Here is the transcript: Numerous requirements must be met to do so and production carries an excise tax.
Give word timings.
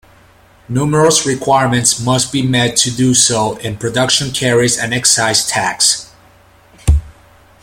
Numerous 0.67 1.27
requirements 1.27 1.99
must 2.03 2.31
be 2.31 2.41
met 2.41 2.75
to 2.77 2.89
do 2.89 3.13
so 3.13 3.57
and 3.59 3.79
production 3.79 4.31
carries 4.31 4.75
an 4.79 4.93
excise 4.93 5.45
tax. 5.47 6.11